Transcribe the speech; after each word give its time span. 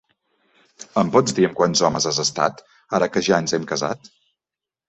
Em 1.01 1.11
pots 1.15 1.35
dir 1.39 1.45
amb 1.49 1.59
quants 1.59 1.83
homes 1.89 2.09
has 2.13 2.21
estat, 2.25 2.65
ara 3.01 3.11
que 3.17 3.27
ja 3.29 3.41
ens 3.45 3.57
hem 3.59 3.69
casat? 3.75 4.15